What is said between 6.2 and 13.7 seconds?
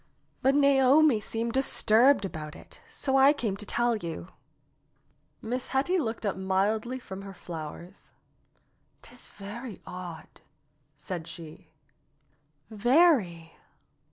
up mildly from her flowers. "'Tis very odd," said she. "Very.